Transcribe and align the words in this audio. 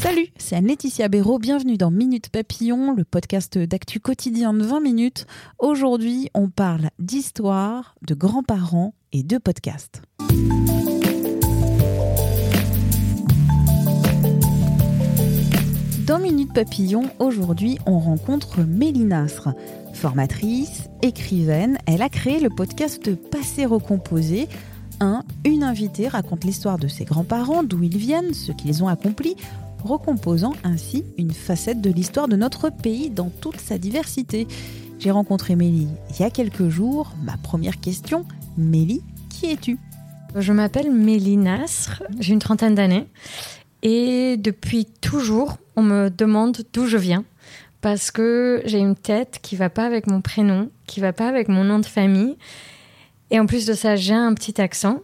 Salut, 0.00 0.26
c'est 0.36 0.56
Anne-Laetitia 0.56 1.06
Béraud. 1.06 1.38
Bienvenue 1.38 1.76
dans 1.76 1.92
Minute 1.92 2.28
Papillon, 2.30 2.92
le 2.92 3.04
podcast 3.04 3.56
d'actu 3.56 4.00
quotidien 4.00 4.52
de 4.52 4.64
20 4.64 4.80
minutes. 4.80 5.26
Aujourd'hui, 5.60 6.28
on 6.34 6.48
parle 6.48 6.90
d'histoire, 6.98 7.94
de 8.04 8.14
grands-parents 8.14 8.94
et 9.12 9.22
de 9.22 9.38
podcasts. 9.38 10.02
Dans 16.04 16.18
Minute 16.18 16.52
Papillon, 16.52 17.08
aujourd'hui, 17.20 17.78
on 17.86 18.00
rencontre 18.00 18.62
Mélie 18.62 19.04
Nasr. 19.04 19.52
Formatrice, 19.94 20.88
écrivaine, 21.00 21.78
elle 21.86 22.02
a 22.02 22.08
créé 22.08 22.40
le 22.40 22.50
podcast 22.50 23.14
Passé 23.30 23.66
recomposé. 23.66 24.48
Un, 25.02 25.24
une 25.44 25.64
invitée 25.64 26.06
raconte 26.06 26.44
l'histoire 26.44 26.78
de 26.78 26.86
ses 26.86 27.04
grands-parents, 27.04 27.64
d'où 27.64 27.82
ils 27.82 27.98
viennent, 27.98 28.32
ce 28.34 28.52
qu'ils 28.52 28.84
ont 28.84 28.86
accompli, 28.86 29.34
recomposant 29.82 30.52
ainsi 30.62 31.04
une 31.18 31.32
facette 31.32 31.80
de 31.80 31.90
l'histoire 31.90 32.28
de 32.28 32.36
notre 32.36 32.70
pays 32.70 33.10
dans 33.10 33.28
toute 33.28 33.60
sa 33.60 33.78
diversité. 33.78 34.46
J'ai 35.00 35.10
rencontré 35.10 35.56
Mélie 35.56 35.88
il 36.10 36.20
y 36.20 36.22
a 36.22 36.30
quelques 36.30 36.68
jours. 36.68 37.10
Ma 37.24 37.36
première 37.36 37.80
question, 37.80 38.24
Mélie, 38.56 39.02
qui 39.28 39.46
es-tu? 39.46 39.76
Je 40.36 40.52
m'appelle 40.52 40.92
Mélie 40.92 41.36
Nasr, 41.36 42.04
j'ai 42.20 42.32
une 42.32 42.38
trentaine 42.38 42.76
d'années 42.76 43.08
et 43.82 44.36
depuis 44.36 44.84
toujours, 44.84 45.56
on 45.74 45.82
me 45.82 46.10
demande 46.10 46.58
d'où 46.72 46.86
je 46.86 46.96
viens 46.96 47.24
parce 47.80 48.12
que 48.12 48.62
j'ai 48.66 48.78
une 48.78 48.94
tête 48.94 49.40
qui 49.42 49.56
va 49.56 49.68
pas 49.68 49.84
avec 49.84 50.06
mon 50.06 50.20
prénom, 50.20 50.70
qui 50.86 51.00
va 51.00 51.12
pas 51.12 51.26
avec 51.26 51.48
mon 51.48 51.64
nom 51.64 51.80
de 51.80 51.86
famille 51.86 52.36
et 53.32 53.40
en 53.40 53.46
plus 53.46 53.64
de 53.64 53.72
ça, 53.72 53.96
j'ai 53.96 54.14
un 54.14 54.34
petit 54.34 54.60
accent. 54.60 55.00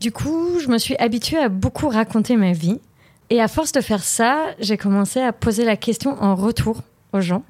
Du 0.00 0.12
coup, 0.12 0.60
je 0.60 0.68
me 0.68 0.78
suis 0.78 0.96
habituée 0.96 1.36
à 1.36 1.48
beaucoup 1.48 1.88
raconter 1.88 2.36
ma 2.36 2.52
vie 2.52 2.80
et 3.28 3.42
à 3.42 3.48
force 3.48 3.72
de 3.72 3.80
faire 3.80 4.04
ça, 4.04 4.46
j'ai 4.60 4.76
commencé 4.76 5.20
à 5.20 5.32
poser 5.32 5.64
la 5.64 5.76
question 5.76 6.16
en 6.22 6.36
retour 6.36 6.82
aux 7.12 7.20
gens. 7.20 7.42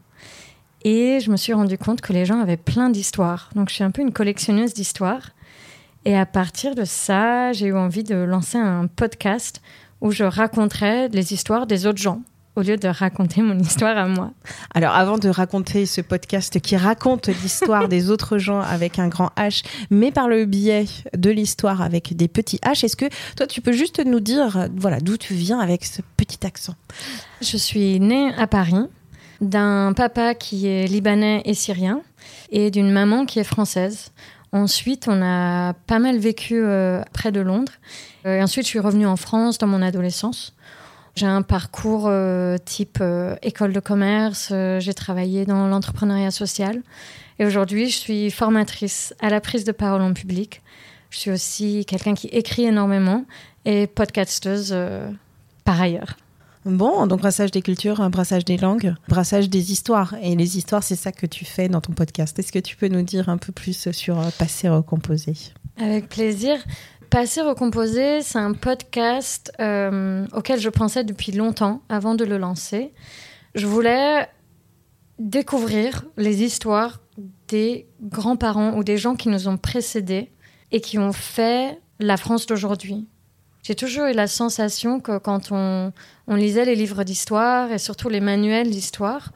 Et 0.85 1.21
je 1.21 1.31
me 1.31 1.37
suis 1.37 1.53
rendu 1.53 1.77
compte 1.77 2.01
que 2.01 2.15
les 2.15 2.25
gens 2.25 2.41
avaient 2.41 2.57
plein 2.57 2.89
d'histoires. 2.89 3.51
Donc 3.55 3.69
je 3.69 3.75
suis 3.75 3.85
un 3.85 3.91
peu 3.91 4.01
une 4.01 4.13
collectionneuse 4.13 4.73
d'histoires. 4.73 5.33
Et 6.07 6.17
à 6.17 6.25
partir 6.25 6.75
de 6.75 6.87
ça, 6.87 7.53
j'ai 7.53 7.67
eu 7.67 7.77
envie 7.77 8.03
de 8.03 8.17
lancer 8.17 8.57
un 8.57 8.87
podcast 8.87 9.61
où 10.01 10.13
je 10.13 10.25
raconterais 10.25 11.09
les 11.09 11.35
histoires 11.35 11.67
des 11.67 11.87
autres 11.87 12.01
gens 12.01 12.23
au 12.57 12.63
lieu 12.63 12.77
de 12.77 12.89
raconter 12.89 13.43
mon 13.43 13.59
histoire 13.59 13.97
à 13.97 14.07
moi. 14.07 14.33
Alors, 14.75 14.95
avant 14.95 15.19
de 15.19 15.29
raconter 15.29 15.87
ce 15.87 16.01
podcast 16.01 16.61
qui 16.61 16.77
raconte 16.77 17.29
l'histoire 17.29 17.89
des 17.89 18.11
autres 18.11 18.39
gens 18.39 18.61
avec 18.61 18.99
un 18.99 19.09
grand 19.09 19.31
H, 19.37 19.65
mais 19.91 20.11
par 20.11 20.29
le 20.29 20.45
biais 20.45 20.87
de 21.17 21.31
l'histoire 21.31 21.81
avec 21.81 22.17
des 22.17 22.29
petits 22.29 22.59
H, 22.59 22.85
est-ce 22.85 22.97
que 22.97 23.07
toi, 23.37 23.47
tu 23.47 23.61
peux 23.61 23.73
juste 23.73 24.05
nous 24.05 24.21
dire, 24.21 24.69
voilà, 24.77 25.01
d'où 25.01 25.17
tu 25.17 25.35
viens 25.35 25.61
avec 25.61 25.85
ce 25.85 26.03
petit 26.17 26.45
accent? 26.47 26.75
Je 27.41 27.57
suis 27.57 28.01
née 28.01 28.33
à 28.37 28.47
Paris 28.47 28.75
d'un 29.41 29.93
papa 29.95 30.35
qui 30.35 30.67
est 30.67 30.87
libanais 30.87 31.43
et 31.45 31.55
syrien 31.55 32.03
et 32.51 32.71
d'une 32.71 32.91
maman 32.91 33.27
qui 33.27 33.39
est 33.39 33.45
française. 33.45 34.13
Ensuite, 34.53 35.07
on 35.09 35.23
a 35.23 35.75
pas 35.87 36.01
mal 36.01 36.19
vécu 36.19 36.61
euh, 36.61 37.03
près 37.13 37.31
de 37.31 37.41
Londres. 37.41 37.73
Euh, 38.27 38.39
et 38.39 38.43
ensuite, 38.43 38.65
je 38.65 38.71
suis 38.71 38.81
revenue 38.81 39.07
en 39.07 39.17
France 39.17 39.59
dans 39.59 39.69
mon 39.69 39.81
adolescence. 39.81 40.55
J'ai 41.21 41.27
un 41.27 41.43
parcours 41.43 42.07
euh, 42.07 42.57
type 42.57 42.97
euh, 43.03 43.37
école 43.43 43.75
de 43.75 43.81
commerce, 43.81 44.49
euh, 44.53 44.81
j'ai 44.81 44.95
travaillé 44.95 45.45
dans 45.45 45.69
l'entrepreneuriat 45.69 46.31
social 46.31 46.81
et 47.39 47.45
aujourd'hui 47.45 47.91
je 47.91 47.99
suis 47.99 48.31
formatrice 48.31 49.15
à 49.21 49.29
la 49.29 49.43
prise 49.43 49.65
de 49.65 49.73
parole 49.73 50.01
en 50.01 50.15
public. 50.15 50.63
Je 51.11 51.19
suis 51.19 51.31
aussi 51.31 51.85
quelqu'un 51.85 52.15
qui 52.15 52.29
écrit 52.29 52.65
énormément 52.65 53.27
et 53.67 53.87
podcasteuse 53.87 54.75
par 55.67 55.83
ailleurs. 55.83 56.17
Bon, 56.65 57.07
donc 57.07 57.21
brassage 57.21 57.51
des 57.51 57.61
cultures, 57.61 58.01
un 58.01 58.09
brassage 58.09 58.47
des 58.47 58.57
langues, 58.57 58.95
brassage 59.07 59.51
des 59.51 59.73
histoires. 59.73 60.15
Et 60.23 60.35
les 60.37 60.57
histoires, 60.57 60.83
c'est 60.83 60.97
ça 60.97 61.13
que 61.13 61.27
tu 61.27 61.45
fais 61.45 61.69
dans 61.69 61.83
ton 61.83 61.93
podcast. 61.93 62.39
Est-ce 62.39 62.51
que 62.53 62.59
tu 62.59 62.77
peux 62.77 62.89
nous 62.89 63.03
dire 63.03 63.29
un 63.29 63.37
peu 63.37 63.53
plus 63.53 63.91
sur 63.93 64.17
Passé 64.39 64.71
recomposé? 64.71 65.35
Avec 65.77 66.09
plaisir. 66.09 66.57
Passé 67.11 67.41
recomposé, 67.41 68.23
c'est 68.23 68.39
un 68.39 68.53
podcast 68.53 69.51
euh, 69.59 70.25
auquel 70.33 70.61
je 70.61 70.69
pensais 70.69 71.03
depuis 71.03 71.33
longtemps 71.33 71.83
avant 71.89 72.15
de 72.15 72.25
le 72.25 72.39
lancer. 72.39 72.93
Je 73.57 73.67
voulais 73.67 74.29
découvrir 75.19 76.05
les 76.17 76.45
histoires 76.45 77.01
des 77.49 77.89
grands-parents 78.01 78.77
ou 78.77 78.85
des 78.85 78.97
gens 78.97 79.17
qui 79.17 79.29
nous 79.29 79.49
ont 79.49 79.57
précédés 79.57 80.31
et 80.71 80.81
qui 80.81 81.01
ont 81.01 81.13
fait 81.13 81.81
la 81.99 82.17
France 82.17 82.47
d'aujourd'hui. 82.47 83.09
J'ai 83.65 83.75
toujours 83.75 84.07
eu 84.07 84.13
la 84.13 84.29
sensation 84.29 85.01
que 85.01 85.19
quand 85.19 85.51
on, 85.51 85.93
on 86.29 86.37
lisait 86.37 86.65
les 86.65 86.77
livres 86.77 87.03
d'histoire 87.03 87.73
et 87.73 87.79
surtout 87.79 88.09
les 88.09 88.21
manuels 88.21 88.71
d'histoire, 88.71 89.33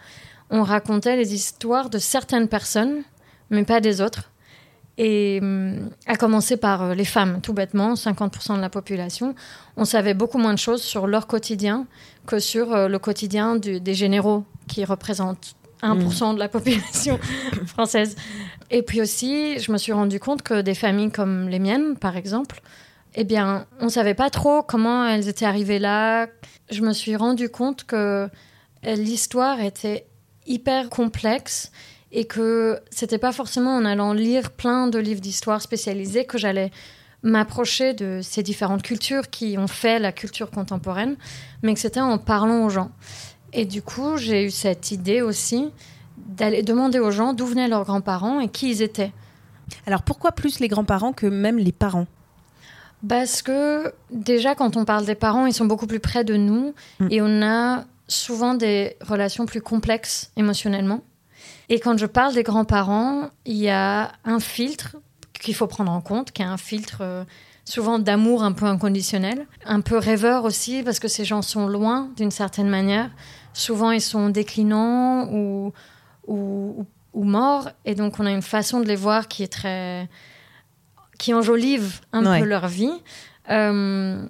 on 0.49 0.63
racontait 0.63 1.17
les 1.17 1.35
histoires 1.35 1.91
de 1.91 1.99
certaines 1.99 2.47
personnes, 2.47 3.03
mais 3.51 3.65
pas 3.65 3.81
des 3.81 4.01
autres. 4.01 4.31
Et 4.97 5.41
hum, 5.43 5.91
à 6.07 6.17
commencer 6.17 6.57
par 6.57 6.83
euh, 6.83 6.95
les 6.95 7.05
femmes, 7.05 7.41
tout 7.43 7.53
bêtement, 7.53 7.95
50% 7.95 8.57
de 8.57 8.61
la 8.61 8.71
population, 8.71 9.35
on 9.77 9.85
savait 9.85 10.15
beaucoup 10.15 10.39
moins 10.39 10.53
de 10.55 10.59
choses 10.59 10.83
sur 10.83 11.07
leur 11.09 11.27
quotidien 11.27 11.87
que 12.27 12.39
sur 12.39 12.73
euh, 12.73 12.89
le 12.89 12.99
quotidien 12.99 13.57
du- 13.57 13.81
des 13.81 13.95
généraux, 13.95 14.45
qui 14.69 14.85
représentent 14.85 15.57
1% 15.83 16.35
de 16.35 16.39
la 16.39 16.49
population 16.49 17.19
française. 17.67 18.15
Et 18.71 18.83
puis 18.83 19.03
aussi, 19.03 19.59
je 19.59 19.71
me 19.73 19.79
suis 19.79 19.93
rendu 19.93 20.19
compte 20.21 20.43
que 20.43 20.61
des 20.63 20.75
familles 20.75 21.11
comme 21.11 21.49
les 21.49 21.59
miennes, 21.59 21.97
par 21.97 22.17
exemple, 22.17 22.61
eh 23.17 23.25
bien, 23.25 23.67
on 23.81 23.89
savait 23.89 24.15
pas 24.15 24.31
trop 24.31 24.63
comment 24.63 25.07
elles 25.07 25.29
étaient 25.29 25.45
arrivées 25.45 25.79
là. 25.79 26.27
Je 26.71 26.81
me 26.83 26.93
suis 26.93 27.17
rendu 27.17 27.49
compte 27.49 27.85
que 27.85 27.97
euh, 28.87 28.95
l'histoire 28.95 29.61
était 29.61 30.07
hyper 30.47 30.89
complexe 30.89 31.71
et 32.15 32.25
que 32.25 32.79
c'était 32.91 33.19
pas 33.19 33.33
forcément 33.33 33.77
en 33.77 33.85
allant 33.85 34.13
lire 34.13 34.53
plein 34.53 34.87
de 34.87 34.99
livres 34.99 35.21
d'histoire 35.21 35.61
spécialisés 35.61 36.25
que 36.25 36.39
j'allais 36.39 36.71
m'approcher 37.25 37.93
de 37.93 38.21
ces 38.23 38.43
différentes 38.43 38.83
cultures 38.83 39.29
qui 39.31 39.59
ont 39.59 39.67
fait 39.67 39.99
la 39.99 40.13
culture 40.13 40.51
contemporaine, 40.51 41.17
mais 41.63 41.75
que 41.75 41.81
c'était 41.81 42.01
en 42.01 42.17
parlant 42.19 42.65
aux 42.65 42.71
gens. 42.71 42.91
Et 43.53 43.65
du 43.65 43.83
coup, 43.83 44.17
j'ai 44.17 44.45
eu 44.45 44.51
cette 44.51 44.93
idée 44.93 45.23
aussi 45.23 45.71
d'aller 46.17 46.63
demander 46.63 47.01
aux 47.01 47.11
gens 47.11 47.33
d'où 47.33 47.47
venaient 47.47 47.69
leurs 47.69 47.85
grands-parents 47.85 48.41
et 48.41 48.49
qui 48.49 48.71
ils 48.71 48.83
étaient. 48.83 49.13
Alors 49.87 50.03
pourquoi 50.03 50.33
plus 50.33 50.61
les 50.61 50.69
grands-parents 50.69 51.13
que 51.13 51.27
même 51.27 51.59
les 51.59 51.73
parents? 51.73 52.07
Parce 53.09 53.43
que 53.43 53.93
déjà, 54.11 54.55
quand 54.55 54.77
on 54.77 54.85
parle 54.85 55.05
des 55.05 55.15
parents, 55.15 55.47
ils 55.47 55.53
sont 55.53 55.67
beaucoup 55.67 55.87
plus 55.87 56.01
près 56.01 56.23
de 56.25 56.37
nous 56.37 56.75
Mm. 57.01 57.09
et 57.11 57.23
on 57.23 57.43
a 57.43 57.85
souvent 58.07 58.55
des 58.55 58.97
relations 59.01 59.47
plus 59.47 59.61
complexes 59.63 60.31
émotionnellement. 60.37 61.03
Et 61.69 61.81
quand 61.81 61.97
je 61.99 62.07
parle 62.07 62.35
des 62.35 62.43
grands-parents, 62.43 63.31
il 63.47 63.57
y 63.57 63.71
a 63.71 64.13
un 64.25 64.41
filtre 64.41 64.97
qu'il 65.33 65.55
faut 65.55 65.67
prendre 65.67 65.91
en 65.93 66.01
compte, 66.01 66.31
qui 66.33 66.43
est 66.43 66.47
un 66.47 66.57
filtre 66.57 66.99
euh, 67.01 67.25
souvent 67.65 67.99
d'amour 67.99 68.43
un 68.43 68.53
peu 68.53 68.67
inconditionnel, 68.67 69.47
un 69.67 69.81
peu 69.81 69.97
rêveur 69.99 70.45
aussi, 70.45 70.83
parce 70.83 70.99
que 71.01 71.09
ces 71.09 71.25
gens 71.25 71.43
sont 71.43 71.67
loin 71.67 72.11
d'une 72.17 72.31
certaine 72.31 72.69
manière. 72.69 73.11
Souvent, 73.53 73.91
ils 73.91 74.01
sont 74.01 74.29
déclinants 74.31 75.29
ou, 75.33 75.73
ou, 76.27 76.87
ou 77.15 77.25
morts, 77.25 77.71
et 77.85 77.95
donc 77.95 78.19
on 78.21 78.27
a 78.27 78.31
une 78.31 78.43
façon 78.43 78.81
de 78.81 78.87
les 78.87 78.97
voir 78.97 79.29
qui 79.29 79.43
est 79.43 79.53
très 79.53 80.09
qui 81.19 81.33
enjolive 81.33 82.01
un 82.13 82.27
Ouais. 82.27 82.41
peu 82.41 82.45
leur 82.47 82.67
vie. 82.67 82.91
Euh, 83.51 84.27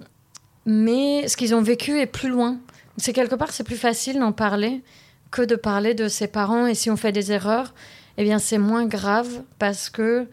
mais 0.65 1.27
ce 1.27 1.35
qu'ils 1.35 1.55
ont 1.55 1.61
vécu 1.61 1.99
est 1.99 2.05
plus 2.05 2.29
loin. 2.29 2.57
C'est 2.97 3.11
quelque 3.11 3.35
part, 3.35 3.51
c'est 3.51 3.63
plus 3.63 3.75
facile 3.75 4.19
d'en 4.19 4.31
parler 4.31 4.83
que 5.31 5.41
de 5.41 5.55
parler 5.55 5.93
de 5.93 6.07
ses 6.07 6.27
parents. 6.27 6.67
Et 6.67 6.75
si 6.75 6.89
on 6.89 6.97
fait 6.97 7.11
des 7.11 7.31
erreurs, 7.31 7.73
eh 8.17 8.23
bien, 8.23 8.39
c'est 8.39 8.57
moins 8.57 8.85
grave 8.85 9.43
parce 9.59 9.89
que 9.89 10.27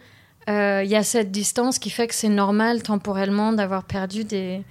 euh, 0.48 0.82
il 0.84 0.90
y 0.90 0.96
a 0.96 1.02
cette 1.02 1.30
distance 1.30 1.78
qui 1.78 1.90
fait 1.90 2.08
que 2.08 2.14
c'est 2.14 2.28
normal 2.28 2.82
temporellement 2.82 3.52
d'avoir 3.52 3.84
perdu 3.84 4.24
des, 4.24 4.64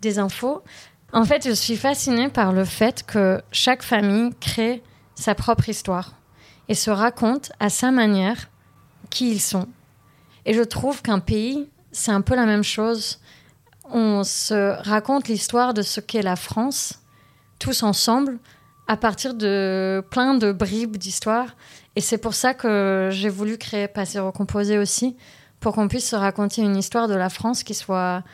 des 0.00 0.18
infos. 0.18 0.62
En 1.12 1.24
fait, 1.24 1.46
je 1.46 1.52
suis 1.52 1.76
fascinée 1.76 2.28
par 2.28 2.52
le 2.52 2.64
fait 2.64 3.04
que 3.04 3.40
chaque 3.50 3.82
famille 3.82 4.32
crée 4.40 4.82
sa 5.14 5.34
propre 5.34 5.68
histoire 5.68 6.14
et 6.68 6.74
se 6.74 6.90
raconte 6.90 7.50
à 7.60 7.70
sa 7.70 7.90
manière 7.90 8.48
qui 9.10 9.30
ils 9.30 9.40
sont. 9.40 9.66
Et 10.44 10.54
je 10.54 10.62
trouve 10.62 11.02
qu'un 11.02 11.18
pays, 11.18 11.68
c'est 11.92 12.12
un 12.12 12.20
peu 12.20 12.36
la 12.36 12.46
même 12.46 12.62
chose. 12.62 13.20
On 13.90 14.22
se 14.22 14.76
raconte 14.82 15.28
l'histoire 15.28 15.74
de 15.74 15.82
ce 15.82 16.00
qu'est 16.00 16.22
la 16.22 16.36
France, 16.36 17.00
tous 17.58 17.82
ensemble, 17.82 18.38
à 18.88 18.96
partir 18.96 19.34
de 19.34 20.02
plein 20.10 20.34
de 20.34 20.50
bribes 20.50 20.96
d'histoire. 20.96 21.54
Et 21.94 22.00
c'est 22.00 22.18
pour 22.18 22.34
ça 22.34 22.54
que 22.54 23.10
j'ai 23.12 23.28
voulu 23.28 23.58
créer 23.58 23.86
Passé 23.86 24.18
Recomposé 24.18 24.78
aussi, 24.78 25.16
pour 25.60 25.74
qu'on 25.74 25.88
puisse 25.88 26.08
se 26.08 26.16
raconter 26.16 26.62
une 26.62 26.76
histoire 26.76 27.06
de 27.06 27.14
la 27.14 27.28
France 27.28 27.62
qui 27.62 27.74
soit 27.74 28.24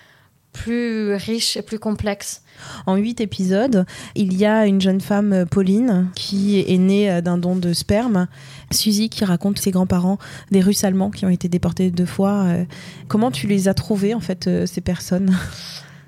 plus 0.52 1.14
riche 1.14 1.56
et 1.56 1.62
plus 1.62 1.80
complexe. 1.80 2.42
En 2.86 2.94
huit 2.94 3.20
épisodes, 3.20 3.84
il 4.14 4.34
y 4.34 4.46
a 4.46 4.66
une 4.66 4.80
jeune 4.80 5.00
femme, 5.00 5.32
euh, 5.32 5.44
Pauline, 5.44 6.08
qui 6.14 6.60
est 6.60 6.78
née 6.78 7.10
euh, 7.10 7.20
d'un 7.20 7.38
don 7.38 7.56
de 7.56 7.72
sperme. 7.72 8.28
Suzy 8.70 9.08
qui 9.08 9.24
raconte 9.24 9.58
ses 9.58 9.72
grands-parents, 9.72 10.18
des 10.52 10.60
Russes 10.60 10.84
allemands 10.84 11.10
qui 11.10 11.26
ont 11.26 11.30
été 11.30 11.48
déportés 11.48 11.90
deux 11.90 12.06
fois. 12.06 12.44
Euh, 12.44 12.64
comment 13.08 13.32
tu 13.32 13.48
les 13.48 13.66
as 13.66 13.74
trouvés, 13.74 14.14
en 14.14 14.20
fait, 14.20 14.48
ces 14.66 14.80
personnes? 14.80 15.36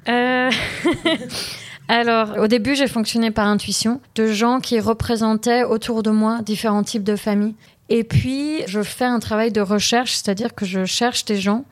Alors, 1.89 2.37
au 2.39 2.49
début, 2.49 2.75
j'ai 2.75 2.89
fonctionné 2.89 3.31
par 3.31 3.47
intuition, 3.47 4.01
de 4.17 4.27
gens 4.27 4.61
qui 4.61 4.81
représentaient 4.81 5.63
autour 5.63 6.03
de 6.03 6.11
moi 6.11 6.41
différents 6.43 6.83
types 6.83 7.05
de 7.05 7.15
familles. 7.17 7.55
Et 7.89 8.03
puis, 8.03 8.63
je 8.67 8.83
fais 8.83 9.05
un 9.05 9.21
travail 9.21 9.53
de 9.53 9.61
recherche, 9.61 10.15
c'est-à-dire 10.15 10.55
que 10.55 10.65
je 10.65 10.85
cherche 10.85 11.25
des 11.25 11.37
gens 11.37 11.65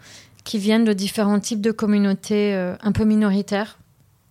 qui 0.44 0.58
viennent 0.58 0.84
de 0.84 0.92
différents 0.92 1.40
types 1.40 1.60
de 1.60 1.72
communautés 1.72 2.54
euh, 2.54 2.76
un 2.82 2.92
peu 2.92 3.04
minoritaires. 3.04 3.78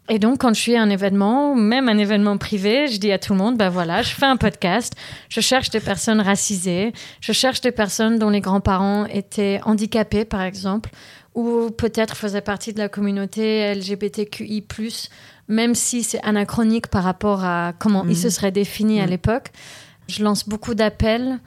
Et 0.10 0.20
donc, 0.20 0.40
quand 0.42 0.54
je 0.54 0.60
suis 0.60 0.76
à 0.76 0.82
un 0.82 0.90
événement, 0.90 1.56
même 1.56 1.88
un 1.88 1.98
événement 1.98 2.38
privé, 2.38 2.88
je 2.88 3.00
dis 3.00 3.12
à 3.12 3.20
tout 3.20 3.32
le 3.32 3.40
monde, 3.40 3.58
ben 3.58 3.70
voilà, 3.70 4.02
je 4.02 4.14
fais 4.14 4.26
un 4.26 4.36
podcast, 4.36 4.94
je 5.30 5.40
cherche 5.40 5.70
des 5.70 5.80
personnes 5.80 6.20
racisées, 6.20 6.92
je 7.22 7.32
cherche 7.32 7.62
des 7.62 7.72
personnes 7.72 8.20
dont 8.20 8.30
les 8.30 8.42
grands-parents 8.42 9.06
étaient 9.06 9.62
handicapés, 9.64 10.26
par 10.26 10.42
exemple, 10.42 10.90
ou 11.36 11.70
peut-être 11.72 12.18
faisaient 12.18 12.42
partie 12.42 12.74
de 12.74 12.80
la 12.80 12.90
communauté 12.90 13.74
LGBTQI+, 13.74 14.66
même 15.48 15.74
si 15.74 16.04
c'est 16.04 16.22
anachronique 16.24 16.88
par 16.88 17.04
rapport 17.04 17.46
à 17.46 17.72
comment 17.80 18.04
ils 18.06 18.18
se 18.18 18.28
mhm. 18.28 18.32
seraient 18.32 18.52
définis 18.52 19.00
à 19.00 19.06
mhm. 19.06 19.10
l'époque. 19.10 19.52
Je 20.08 20.24
lance 20.24 20.48
beaucoup 20.48 20.74
d'appels 20.74 21.40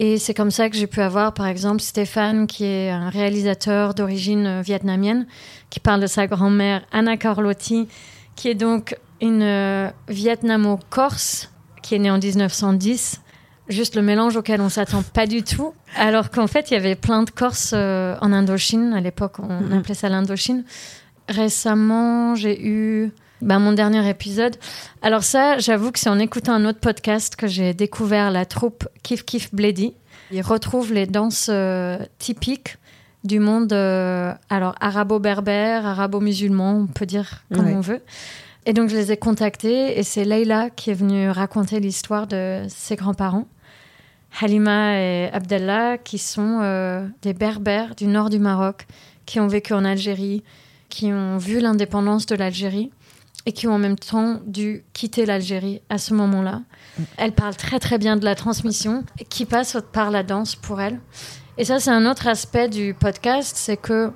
et 0.00 0.18
c'est 0.18 0.34
comme 0.34 0.50
ça 0.50 0.70
que 0.70 0.76
j'ai 0.76 0.86
pu 0.86 1.00
avoir, 1.00 1.34
par 1.34 1.46
exemple, 1.46 1.80
Stéphane, 1.80 2.46
qui 2.46 2.64
est 2.64 2.90
un 2.90 3.10
réalisateur 3.10 3.94
d'origine 3.94 4.46
euh, 4.46 4.62
vietnamienne, 4.62 5.26
qui 5.70 5.80
parle 5.80 6.00
de 6.00 6.06
sa 6.06 6.26
grand-mère 6.26 6.84
Anna 6.92 7.16
Carlotti, 7.16 7.88
qui 8.36 8.48
est 8.48 8.54
donc 8.54 8.96
une 9.20 9.42
euh, 9.42 9.90
vietnamo-corse, 10.08 11.50
qui 11.82 11.96
est 11.96 11.98
née 11.98 12.10
en 12.10 12.18
1910. 12.18 13.20
Juste 13.68 13.96
le 13.96 14.02
mélange 14.02 14.36
auquel 14.36 14.60
on 14.60 14.68
s'attend 14.68 15.02
pas 15.02 15.26
du 15.26 15.42
tout. 15.42 15.74
Alors 15.96 16.30
qu'en 16.30 16.46
fait, 16.46 16.70
il 16.70 16.74
y 16.74 16.76
avait 16.76 16.94
plein 16.94 17.24
de 17.24 17.30
Corses 17.30 17.72
euh, 17.74 18.16
en 18.20 18.32
Indochine. 18.32 18.94
À 18.94 19.00
l'époque, 19.00 19.40
on 19.40 19.48
mm-hmm. 19.48 19.78
appelait 19.78 19.94
ça 19.94 20.08
l'Indochine. 20.08 20.64
Récemment, 21.28 22.34
j'ai 22.34 22.66
eu 22.66 23.12
ben, 23.40 23.58
mon 23.58 23.72
dernier 23.72 24.08
épisode. 24.08 24.56
Alors 25.02 25.22
ça, 25.22 25.58
j'avoue 25.58 25.92
que 25.92 25.98
c'est 25.98 26.10
en 26.10 26.18
écoutant 26.18 26.54
un 26.54 26.64
autre 26.64 26.80
podcast 26.80 27.36
que 27.36 27.46
j'ai 27.46 27.74
découvert 27.74 28.30
la 28.30 28.46
troupe 28.46 28.88
Kif 29.02 29.24
Kif 29.24 29.54
Bledi. 29.54 29.94
Ils 30.30 30.42
retrouvent 30.42 30.92
les 30.92 31.06
danses 31.06 31.48
euh, 31.50 31.98
typiques 32.18 32.76
du 33.24 33.40
monde 33.40 33.72
euh, 33.72 34.32
alors 34.48 34.74
arabo-berbère, 34.80 35.86
arabo-musulman, 35.86 36.80
on 36.82 36.86
peut 36.86 37.06
dire 37.06 37.44
comme 37.52 37.68
on 37.68 37.80
veut. 37.80 38.02
Et 38.66 38.72
donc 38.72 38.90
je 38.90 38.96
les 38.96 39.12
ai 39.12 39.16
contactés 39.16 39.98
et 39.98 40.02
c'est 40.02 40.24
Leila 40.24 40.70
qui 40.70 40.90
est 40.90 40.94
venue 40.94 41.30
raconter 41.30 41.80
l'histoire 41.80 42.26
de 42.26 42.62
ses 42.68 42.96
grands-parents. 42.96 43.46
Halima 44.40 45.00
et 45.00 45.30
Abdallah 45.32 45.98
qui 45.98 46.18
sont 46.18 46.60
euh, 46.62 47.06
des 47.22 47.32
berbères 47.32 47.94
du 47.94 48.06
nord 48.06 48.28
du 48.28 48.38
Maroc 48.38 48.86
qui 49.24 49.40
ont 49.40 49.48
vécu 49.48 49.72
en 49.72 49.84
Algérie, 49.84 50.42
qui 50.88 51.12
ont 51.12 51.38
vu 51.38 51.60
l'indépendance 51.60 52.26
de 52.26 52.34
l'Algérie 52.34 52.90
et 53.48 53.52
qui 53.52 53.66
ont 53.66 53.72
en 53.72 53.78
même 53.78 53.98
temps 53.98 54.42
dû 54.44 54.84
quitter 54.92 55.24
l'Algérie 55.24 55.80
à 55.88 55.96
ce 55.96 56.12
moment-là. 56.12 56.60
Elle 57.16 57.32
parle 57.32 57.56
très 57.56 57.78
très 57.78 57.96
bien 57.96 58.18
de 58.18 58.24
la 58.26 58.34
transmission 58.34 59.04
qui 59.30 59.46
passe 59.46 59.78
par 59.90 60.10
la 60.10 60.22
danse 60.22 60.54
pour 60.54 60.82
elle. 60.82 61.00
Et 61.56 61.64
ça, 61.64 61.80
c'est 61.80 61.90
un 61.90 62.04
autre 62.04 62.26
aspect 62.26 62.68
du 62.68 62.92
podcast, 62.92 63.56
c'est 63.56 63.78
que 63.78 64.12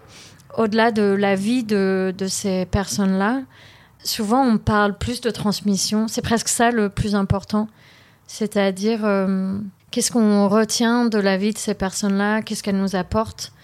au-delà 0.59 0.93
de 0.93 1.03
la 1.03 1.35
vie 1.35 1.65
de, 1.65 2.15
de 2.17 2.27
ces 2.27 2.67
personnes-là, 2.67 3.41
souvent 4.05 4.43
on 4.43 4.59
parle 4.59 4.99
plus 4.99 5.23
de 5.23 5.31
transmission. 5.31 6.09
C'est 6.09 6.21
presque 6.21 6.49
ça 6.49 6.71
le 6.71 6.91
plus 6.91 7.15
important. 7.15 7.69
C'est-à-dire, 8.27 9.01
euh, 9.07 9.57
qu'est-ce 9.91 10.13
qu'on 10.13 10.47
retient 10.47 11.07
de 11.07 11.17
la 11.19 11.39
vie 11.39 11.55
de 11.55 11.59
ces 11.59 11.73
personnes-là? 11.73 12.43
Qu'est-ce 12.43 12.63
qu'elles 12.63 12.77
nous 12.77 12.97
apportent? 12.97 13.55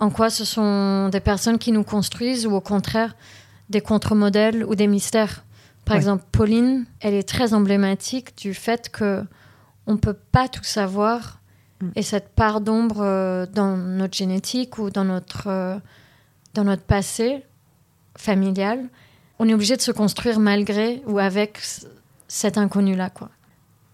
En 0.00 0.10
quoi 0.10 0.28
ce 0.28 0.44
sont 0.44 1.08
des 1.08 1.20
personnes 1.20 1.58
qui 1.58 1.70
nous 1.70 1.84
construisent 1.84 2.48
ou 2.48 2.52
au 2.52 2.60
contraire 2.60 3.14
des 3.70 3.80
contre-modèles 3.80 4.64
ou 4.64 4.74
des 4.74 4.86
mystères. 4.86 5.44
Par 5.84 5.96
exemple, 5.96 6.24
Pauline, 6.32 6.86
elle 7.00 7.14
est 7.14 7.28
très 7.28 7.52
emblématique 7.52 8.36
du 8.38 8.54
fait 8.54 8.90
que 8.90 9.22
on 9.86 9.98
peut 9.98 10.16
pas 10.32 10.48
tout 10.48 10.64
savoir 10.64 11.40
mm. 11.82 11.88
et 11.96 12.02
cette 12.02 12.30
part 12.30 12.60
d'ombre 12.62 13.02
euh, 13.02 13.46
dans 13.46 13.76
notre 13.76 14.16
génétique 14.16 14.78
ou 14.78 14.90
dans 14.90 15.04
notre 15.04 15.48
euh, 15.48 15.76
dans 16.54 16.64
notre 16.64 16.82
passé 16.82 17.44
familial, 18.16 18.88
on 19.38 19.48
est 19.48 19.54
obligé 19.54 19.76
de 19.76 19.82
se 19.82 19.90
construire 19.90 20.38
malgré 20.38 21.02
ou 21.06 21.18
avec 21.18 21.60
cet 22.28 22.56
inconnu 22.56 22.96
là 22.96 23.10
quoi. 23.10 23.28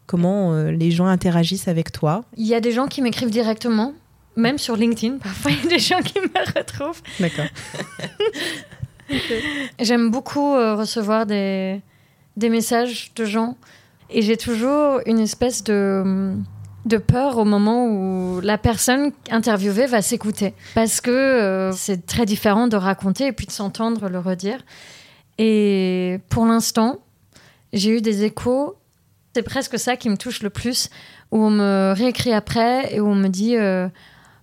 Comment 0.06 0.52
euh, 0.52 0.70
les 0.70 0.90
gens 0.90 1.06
interagissent 1.06 1.68
avec 1.68 1.92
toi? 1.92 2.24
Il 2.36 2.46
y 2.46 2.54
a 2.54 2.60
des 2.60 2.72
gens 2.72 2.88
qui 2.88 3.00
m'écrivent 3.00 3.30
directement, 3.30 3.94
même 4.34 4.58
sur 4.58 4.76
LinkedIn. 4.76 5.18
Parfois, 5.22 5.52
il 5.52 5.62
y 5.62 5.66
a 5.66 5.70
des 5.70 5.78
gens 5.78 6.02
qui 6.02 6.18
me 6.18 6.58
retrouvent. 6.58 7.00
D'accord. 7.20 7.46
J'aime 9.78 10.10
beaucoup 10.10 10.54
euh, 10.54 10.74
recevoir 10.74 11.26
des, 11.26 11.80
des 12.36 12.48
messages 12.48 13.12
de 13.14 13.24
gens 13.24 13.56
et 14.10 14.22
j'ai 14.22 14.36
toujours 14.36 15.00
une 15.06 15.20
espèce 15.20 15.62
de, 15.62 16.34
de 16.86 16.96
peur 16.96 17.38
au 17.38 17.44
moment 17.44 17.86
où 17.86 18.40
la 18.40 18.58
personne 18.58 19.12
interviewée 19.30 19.86
va 19.86 20.02
s'écouter. 20.02 20.54
Parce 20.74 21.00
que 21.00 21.10
euh, 21.10 21.72
c'est 21.72 22.06
très 22.06 22.26
différent 22.26 22.66
de 22.66 22.76
raconter 22.76 23.26
et 23.26 23.32
puis 23.32 23.46
de 23.46 23.52
s'entendre 23.52 24.08
le 24.08 24.18
redire. 24.18 24.60
Et 25.38 26.20
pour 26.28 26.44
l'instant, 26.46 26.98
j'ai 27.72 27.96
eu 27.96 28.00
des 28.00 28.24
échos. 28.24 28.76
C'est 29.34 29.42
presque 29.42 29.78
ça 29.78 29.96
qui 29.96 30.10
me 30.10 30.16
touche 30.16 30.42
le 30.42 30.50
plus, 30.50 30.90
où 31.30 31.38
on 31.38 31.50
me 31.50 31.92
réécrit 31.96 32.32
après 32.32 32.92
et 32.94 33.00
où 33.00 33.06
on 33.06 33.14
me 33.14 33.28
dit 33.28 33.56
euh, 33.56 33.88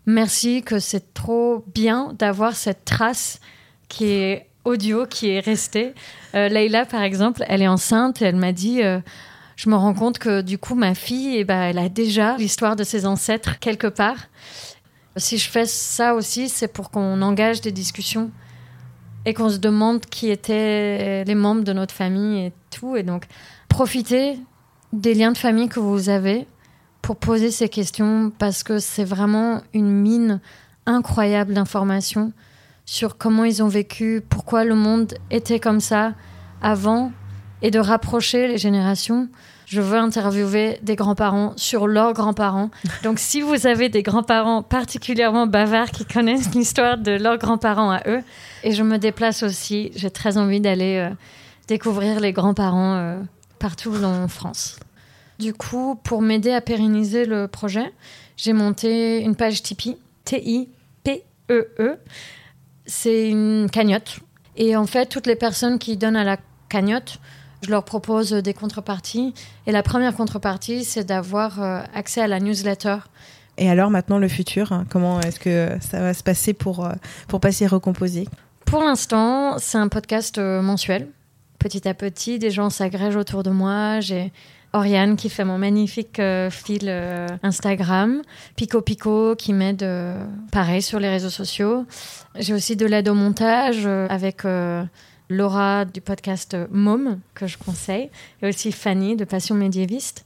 merci, 0.05 0.63
que 0.63 0.79
c'est 0.79 1.13
trop 1.13 1.65
bien 1.73 2.13
d'avoir 2.17 2.55
cette 2.55 2.85
trace 2.85 3.41
qui 3.89 4.05
est 4.05 4.47
audio 4.67 5.05
qui 5.05 5.29
est 5.29 5.39
resté. 5.39 5.93
Euh, 6.35 6.49
Leïla, 6.49 6.85
par 6.85 7.01
exemple, 7.01 7.43
elle 7.47 7.61
est 7.61 7.67
enceinte 7.67 8.21
et 8.21 8.25
elle 8.25 8.35
m'a 8.35 8.51
dit 8.51 8.83
euh, 8.83 8.99
Je 9.55 9.69
me 9.69 9.75
rends 9.75 9.93
compte 9.93 10.19
que 10.19 10.41
du 10.41 10.57
coup, 10.57 10.75
ma 10.75 10.93
fille, 10.93 11.37
eh 11.37 11.43
ben, 11.43 11.61
elle 11.61 11.79
a 11.79 11.89
déjà 11.89 12.37
l'histoire 12.37 12.75
de 12.75 12.83
ses 12.83 13.05
ancêtres 13.05 13.59
quelque 13.59 13.87
part. 13.87 14.27
Si 15.15 15.37
je 15.37 15.49
fais 15.49 15.65
ça 15.65 16.13
aussi, 16.13 16.49
c'est 16.49 16.67
pour 16.67 16.91
qu'on 16.91 17.21
engage 17.21 17.61
des 17.61 17.71
discussions 17.71 18.29
et 19.25 19.33
qu'on 19.33 19.49
se 19.49 19.57
demande 19.57 20.01
qui 20.05 20.29
étaient 20.29 21.23
les 21.23 21.35
membres 21.35 21.63
de 21.63 21.73
notre 21.73 21.93
famille 21.93 22.45
et 22.45 22.53
tout. 22.69 22.95
Et 22.95 23.03
donc, 23.03 23.25
profitez 23.67 24.37
des 24.93 25.13
liens 25.13 25.31
de 25.31 25.37
famille 25.37 25.69
que 25.69 25.79
vous 25.79 26.09
avez 26.09 26.45
pour 27.01 27.15
poser 27.15 27.51
ces 27.51 27.69
questions 27.69 28.31
parce 28.37 28.63
que 28.63 28.79
c'est 28.79 29.03
vraiment 29.03 29.61
une 29.73 29.89
mine 29.89 30.39
incroyable 30.85 31.53
d'informations 31.53 32.31
sur 32.87 33.17
comment 33.17 33.43
ils 33.43 33.61
ont 33.61 33.67
vécu, 33.67 34.23
pourquoi 34.27 34.63
le 34.63 34.73
monde 34.73 35.13
était 35.29 35.59
comme 35.59 35.81
ça 35.81 36.13
avant, 36.61 37.11
et 37.61 37.69
de 37.69 37.79
rapprocher 37.79 38.47
les 38.47 38.57
générations. 38.57 39.27
Je 39.65 39.81
veux 39.81 39.97
interviewer 39.97 40.79
des 40.81 40.95
grands-parents 40.95 41.53
sur 41.57 41.87
leurs 41.87 42.13
grands-parents. 42.13 42.71
Donc 43.03 43.19
si 43.19 43.41
vous 43.41 43.67
avez 43.67 43.89
des 43.89 44.01
grands-parents 44.01 44.63
particulièrement 44.63 45.45
bavards 45.47 45.91
qui 45.91 46.05
connaissent 46.05 46.55
l'histoire 46.55 46.97
de 46.97 47.11
leurs 47.11 47.37
grands-parents 47.37 47.91
à 47.91 48.01
eux, 48.07 48.21
et 48.63 48.71
je 48.71 48.83
me 48.83 48.97
déplace 48.97 49.43
aussi, 49.43 49.91
j'ai 49.95 50.09
très 50.09 50.37
envie 50.37 50.61
d'aller 50.61 50.97
euh, 50.97 51.13
découvrir 51.67 52.21
les 52.21 52.31
grands-parents 52.31 52.95
euh, 52.95 53.19
partout 53.59 53.93
en 54.01 54.29
France. 54.29 54.79
Du 55.39 55.53
coup, 55.53 55.99
pour 56.03 56.21
m'aider 56.21 56.53
à 56.53 56.61
pérenniser 56.61 57.25
le 57.25 57.49
projet, 57.49 57.93
j'ai 58.37 58.53
monté 58.53 59.19
une 59.19 59.35
page 59.35 59.61
Tipeee, 59.61 59.97
T-I-P-E-E, 60.23 61.67
e 61.79 61.97
c'est 62.87 63.29
une 63.29 63.69
cagnotte. 63.71 64.19
Et 64.55 64.75
en 64.75 64.87
fait, 64.87 65.05
toutes 65.05 65.27
les 65.27 65.35
personnes 65.35 65.77
qui 65.77 65.97
donnent 65.97 66.15
à 66.15 66.23
la 66.23 66.37
cagnotte, 66.69 67.19
je 67.61 67.69
leur 67.69 67.83
propose 67.83 68.31
des 68.31 68.53
contreparties. 68.53 69.33
Et 69.67 69.71
la 69.71 69.83
première 69.83 70.15
contrepartie, 70.15 70.83
c'est 70.83 71.03
d'avoir 71.03 71.61
euh, 71.61 71.81
accès 71.93 72.21
à 72.21 72.27
la 72.27 72.39
newsletter. 72.39 72.97
Et 73.57 73.69
alors 73.69 73.89
maintenant, 73.89 74.19
le 74.19 74.27
futur, 74.27 74.71
hein, 74.71 74.85
comment 74.89 75.19
est-ce 75.21 75.39
que 75.39 75.69
ça 75.81 75.99
va 76.01 76.13
se 76.13 76.23
passer 76.23 76.53
pour, 76.53 76.85
euh, 76.85 76.93
pour 77.27 77.39
passer 77.39 77.65
recomposer? 77.67 78.27
Pour 78.65 78.83
l'instant, 78.83 79.57
c'est 79.59 79.77
un 79.77 79.87
podcast 79.87 80.37
euh, 80.37 80.61
mensuel. 80.61 81.07
Petit 81.57 81.87
à 81.87 81.93
petit, 81.93 82.37
des 82.37 82.51
gens 82.51 82.69
s'agrègent 82.69 83.15
autour 83.15 83.41
de 83.41 83.49
moi. 83.49 83.99
J'ai 83.99 84.31
Oriane 84.77 85.15
qui 85.15 85.29
fait 85.29 85.43
mon 85.43 85.57
magnifique 85.57 86.19
euh, 86.19 86.51
fil 86.51 86.83
euh, 86.85 87.27
Instagram, 87.41 88.21
Pico 88.55 88.81
Pico 88.81 89.35
qui 89.35 89.51
m'aide 89.51 89.81
euh, 89.81 90.23
pareil 90.51 90.83
sur 90.83 90.99
les 90.99 91.09
réseaux 91.09 91.31
sociaux. 91.31 91.85
J'ai 92.35 92.53
aussi 92.53 92.75
de 92.75 92.85
l'aide 92.85 93.09
au 93.09 93.15
montage 93.15 93.87
avec 93.87 94.43
Laura 95.29 95.85
du 95.85 95.99
podcast 95.99 96.55
Mom 96.69 97.19
que 97.33 97.47
je 97.47 97.57
conseille 97.57 98.11
et 98.41 98.49
aussi 98.49 98.71
Fanny 98.71 99.15
de 99.15 99.25
Passion 99.25 99.55
médiéviste. 99.55 100.25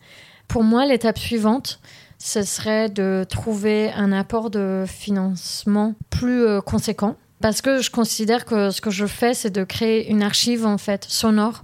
Pour 0.50 0.64
moi, 0.64 0.86
l'étape 0.86 1.18
suivante, 1.18 1.80
ce 2.18 2.44
serait 2.44 2.90
de 2.90 3.26
trouver 3.30 3.92
un 3.94 4.12
apport 4.12 4.50
de 4.50 4.84
financement 4.86 5.96
plus 6.10 6.62
conséquent 6.66 7.16
parce 7.42 7.62
que 7.62 7.82
je 7.82 7.90
considère 7.90 8.44
que 8.44 8.70
ce 8.70 8.82
que 8.82 8.92
je 8.92 9.06
fais, 9.06 9.34
c'est 9.34 9.50
de 9.50 9.64
créer 9.64 10.12
une 10.12 10.22
archive 10.22 10.66
en 10.66 10.78
fait 10.78 11.06
sonore 11.06 11.64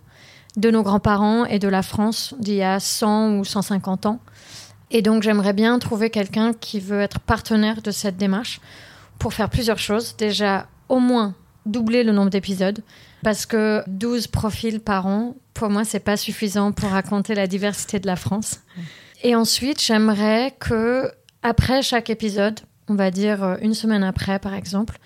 de 0.57 0.71
nos 0.71 0.83
grands-parents 0.83 1.45
et 1.45 1.59
de 1.59 1.67
la 1.67 1.83
France 1.83 2.35
d'il 2.39 2.55
y 2.55 2.63
a 2.63 2.79
100 2.79 3.37
ou 3.37 3.45
150 3.45 4.07
ans. 4.07 4.19
Et 4.91 5.01
donc 5.01 5.23
j'aimerais 5.23 5.53
bien 5.53 5.77
trouver 5.79 6.09
quelqu'un 6.09 6.53
qui 6.53 6.79
veut 6.79 6.99
être 6.99 7.19
partenaire 7.19 7.81
de 7.81 7.91
cette 7.91 8.17
démarche 8.17 8.59
pour 9.19 9.33
faire 9.33 9.49
plusieurs 9.49 9.79
choses. 9.79 10.15
Déjà, 10.17 10.67
au 10.89 10.99
moins 10.99 11.35
doubler 11.65 12.03
le 12.03 12.11
nombre 12.11 12.29
d'épisodes 12.29 12.81
parce 13.23 13.45
que 13.45 13.83
12 13.87 14.27
profils 14.27 14.79
par 14.79 15.05
an, 15.05 15.35
pour 15.53 15.69
moi, 15.69 15.83
c'est 15.83 15.99
pas 15.99 16.17
suffisant 16.17 16.71
pour 16.71 16.89
raconter 16.89 17.35
la 17.35 17.47
diversité 17.47 17.99
de 17.99 18.07
la 18.07 18.15
France. 18.15 18.61
Et 19.23 19.35
ensuite, 19.35 19.81
j'aimerais 19.81 20.55
que 20.59 21.11
après 21.43 21.81
chaque 21.81 22.09
épisode, 22.09 22.59
on 22.87 22.95
va 22.95 23.11
dire 23.11 23.43
euh, 23.43 23.55
une 23.61 23.73
semaine 23.73 24.03
après 24.03 24.39
par 24.39 24.53
exemple, 24.53 24.97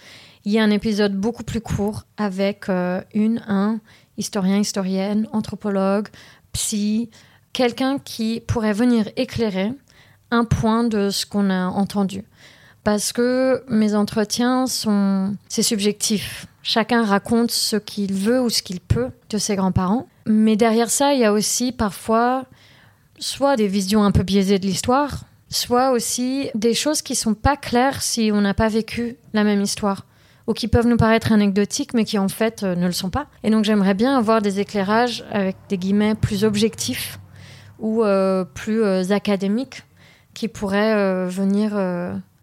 il 0.46 0.52
y 0.52 0.58
ait 0.58 0.62
un 0.62 0.72
épisode 0.72 1.16
beaucoup 1.16 1.44
plus 1.44 1.62
court 1.62 2.04
avec 2.18 2.68
euh, 2.70 3.02
une, 3.14 3.44
un 3.48 3.80
historien, 4.18 4.58
historienne, 4.58 5.28
anthropologue, 5.32 6.08
psy, 6.54 7.10
quelqu'un 7.54 8.00
qui 8.00 8.42
pourrait 8.48 8.74
venir 8.74 9.10
éclairer 9.18 9.72
un 10.32 10.46
point 10.46 10.84
de 10.84 11.10
ce 11.10 11.26
qu'on 11.26 11.50
a 11.50 11.68
entendu. 11.68 12.24
Parce 12.84 13.14
que 13.14 13.64
mes 13.70 13.94
entretiens 13.94 14.66
sont. 14.66 15.36
C'est 15.48 15.62
subjectif. 15.62 16.48
Chacun 16.64 17.04
raconte 17.04 17.52
ce 17.52 17.76
qu'il 17.76 18.14
veut 18.14 18.42
ou 18.42 18.50
ce 18.50 18.64
qu'il 18.64 18.80
peut 18.80 19.10
de 19.30 19.38
ses 19.38 19.56
grands-parents. 19.56 20.08
Mais 20.26 20.56
derrière 20.56 20.90
ça, 20.90 21.14
il 21.14 21.20
y 21.20 21.26
a 21.26 21.34
aussi 21.34 21.72
parfois 21.72 22.46
soit 23.20 23.56
des 23.56 23.68
visions 23.68 24.04
un 24.04 24.12
peu 24.12 24.24
biaisées 24.24 24.58
de 24.58 24.66
l'histoire, 24.66 25.26
soit 25.50 25.92
aussi 25.92 26.50
des 26.56 26.74
choses 26.74 27.04
qui 27.04 27.16
sont 27.16 27.36
pas 27.36 27.58
claires 27.58 28.02
si 28.02 28.32
on 28.34 28.42
n'a 28.42 28.56
pas 28.56 28.68
vécu 28.68 29.18
la 29.34 29.44
même 29.44 29.62
histoire 29.62 30.06
ou 30.48 30.54
qui 30.54 30.68
peuvent 30.68 30.88
nous 30.88 30.98
paraître 30.98 31.32
anecdotiques 31.32 31.94
mais 31.94 32.04
qui 32.06 32.18
en 32.18 32.28
fait 32.28 32.64
euh, 32.64 32.76
ne 32.76 32.86
le 32.86 32.92
sont 32.92 33.10
pas. 33.10 33.28
Et 33.44 33.50
donc 33.50 33.64
j'aimerais 33.66 33.94
bien 33.94 34.18
avoir 34.18 34.42
des 34.42 34.60
éclairages 34.60 35.24
avec 35.32 35.56
des 35.70 35.78
guillemets 35.78 36.16
plus 36.16 36.44
objectifs 36.44 37.20
ou 37.80 38.04
euh, 38.04 38.44
plus 38.46 38.84
euh, 38.84 39.04
académiques 39.12 39.84
qui 40.34 40.48
pourraient 40.48 41.28
venir 41.28 41.74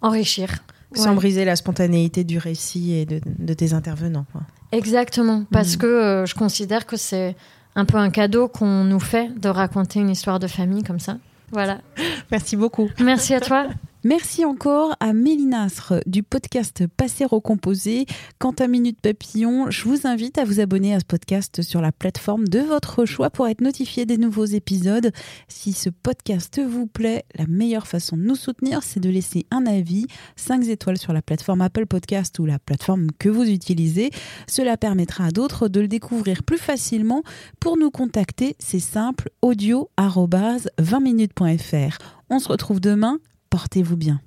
enrichir. 0.02 0.50
Sans 0.94 1.10
Ouais. 1.10 1.16
briser 1.16 1.44
la 1.44 1.56
spontanéité 1.56 2.24
du 2.24 2.38
récit 2.38 2.92
et 2.94 3.04
de, 3.06 3.20
de 3.26 3.52
tes 3.54 3.72
intervenants. 3.74 4.24
quoi. 4.32 4.42
Exactement, 4.72 5.44
parce 5.50 5.72
Mhm. 5.74 5.78
que 5.78 6.24
je 6.26 6.34
considère 6.34 6.86
que 6.86 6.96
c'est 6.96 7.34
un 7.76 7.84
peu 7.86 7.96
un 7.96 8.10
cadeau 8.10 8.48
qu'on 8.48 8.84
nous 8.84 9.00
fait 9.00 9.30
de 9.38 9.48
raconter 9.48 10.00
une 10.00 10.10
histoire 10.10 10.38
de 10.38 10.46
famille 10.46 10.82
comme 10.82 10.98
ça. 11.00 11.16
Voilà. 11.52 11.78
Merci 12.30 12.56
beaucoup. 12.56 12.90
Merci 13.00 13.32
à 13.34 13.40
toi. 13.40 13.66
Merci 14.04 14.44
encore 14.44 14.94
à 15.00 15.12
Mélinasre 15.12 15.94
du 16.06 16.22
podcast 16.22 16.86
Passer 16.86 17.26
au 17.32 17.40
composé. 17.40 18.06
Quant 18.38 18.52
à 18.52 18.68
Minute 18.68 19.00
Papillon, 19.00 19.72
je 19.72 19.88
vous 19.88 20.06
invite 20.06 20.38
à 20.38 20.44
vous 20.44 20.60
abonner 20.60 20.94
à 20.94 21.00
ce 21.00 21.04
podcast 21.04 21.62
sur 21.62 21.80
la 21.80 21.90
plateforme 21.90 22.46
de 22.46 22.60
votre 22.60 23.06
choix 23.06 23.28
pour 23.28 23.48
être 23.48 23.60
notifié 23.60 24.06
des 24.06 24.16
nouveaux 24.16 24.44
épisodes. 24.44 25.10
Si 25.48 25.72
ce 25.72 25.90
podcast 25.90 26.60
vous 26.64 26.86
plaît, 26.86 27.24
la 27.34 27.48
meilleure 27.48 27.88
façon 27.88 28.16
de 28.16 28.22
nous 28.22 28.36
soutenir, 28.36 28.84
c'est 28.84 29.00
de 29.00 29.10
laisser 29.10 29.46
un 29.50 29.66
avis, 29.66 30.06
5 30.36 30.68
étoiles 30.68 30.98
sur 30.98 31.12
la 31.12 31.20
plateforme 31.20 31.62
Apple 31.62 31.86
Podcast 31.86 32.38
ou 32.38 32.46
la 32.46 32.60
plateforme 32.60 33.08
que 33.18 33.28
vous 33.28 33.50
utilisez. 33.50 34.12
Cela 34.46 34.76
permettra 34.76 35.24
à 35.24 35.30
d'autres 35.32 35.66
de 35.66 35.80
le 35.80 35.88
découvrir 35.88 36.44
plus 36.44 36.58
facilement. 36.58 37.24
Pour 37.58 37.76
nous 37.76 37.90
contacter, 37.90 38.54
c'est 38.60 38.78
simple, 38.78 39.28
audio 39.42 39.90
20minutes.fr. 39.98 41.98
On 42.30 42.38
se 42.38 42.48
retrouve 42.48 42.78
demain. 42.78 43.18
Portez-vous 43.50 43.96
bien. 43.96 44.20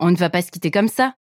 On 0.00 0.10
ne 0.10 0.16
va 0.16 0.28
pas 0.28 0.42
se 0.42 0.50
quitter 0.50 0.70
comme 0.70 0.88
ça. 0.88 1.14